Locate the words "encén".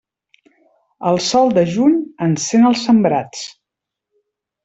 2.29-2.65